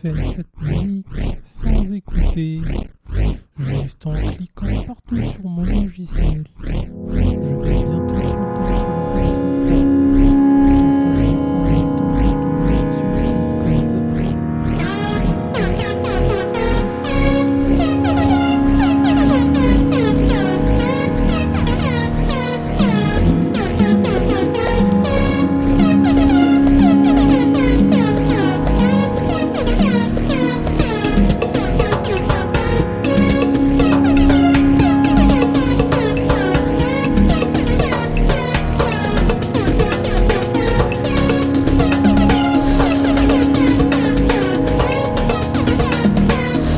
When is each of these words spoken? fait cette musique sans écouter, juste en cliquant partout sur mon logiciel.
fait 0.00 0.14
cette 0.32 0.60
musique 0.62 1.06
sans 1.42 1.92
écouter, 1.92 2.60
juste 3.58 4.06
en 4.06 4.12
cliquant 4.12 4.84
partout 4.86 5.18
sur 5.32 5.44
mon 5.44 5.64
logiciel. 5.64 6.44